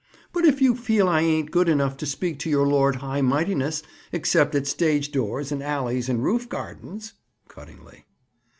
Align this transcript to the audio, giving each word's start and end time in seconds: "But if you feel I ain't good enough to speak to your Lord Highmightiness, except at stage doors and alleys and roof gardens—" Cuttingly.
"But 0.33 0.45
if 0.45 0.63
you 0.63 0.73
feel 0.75 1.07
I 1.07 1.21
ain't 1.21 1.51
good 1.51 1.69
enough 1.69 1.95
to 1.97 2.07
speak 2.07 2.39
to 2.39 2.49
your 2.49 2.65
Lord 2.67 3.01
Highmightiness, 3.01 3.83
except 4.11 4.55
at 4.55 4.65
stage 4.65 5.11
doors 5.11 5.51
and 5.51 5.61
alleys 5.61 6.09
and 6.09 6.23
roof 6.23 6.49
gardens—" 6.49 7.13
Cuttingly. 7.47 8.05